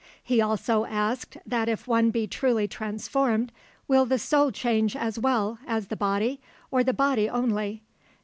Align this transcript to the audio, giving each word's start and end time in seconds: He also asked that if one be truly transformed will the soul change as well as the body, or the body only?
He 0.23 0.41
also 0.41 0.85
asked 0.85 1.37
that 1.45 1.69
if 1.69 1.87
one 1.87 2.09
be 2.09 2.25
truly 2.25 2.67
transformed 2.67 3.51
will 3.87 4.07
the 4.07 4.17
soul 4.17 4.49
change 4.49 4.95
as 4.95 5.19
well 5.19 5.59
as 5.67 5.89
the 5.89 5.95
body, 5.95 6.41
or 6.71 6.83
the 6.83 6.91
body 6.91 7.29
only? 7.29 7.83